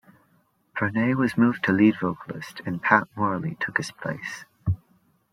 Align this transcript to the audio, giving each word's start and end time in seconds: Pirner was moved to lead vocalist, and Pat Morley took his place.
Pirner 0.75 1.15
was 1.15 1.37
moved 1.37 1.63
to 1.63 1.71
lead 1.71 1.95
vocalist, 1.99 2.59
and 2.65 2.81
Pat 2.81 3.07
Morley 3.15 3.55
took 3.59 3.77
his 3.77 3.91
place. 3.91 4.45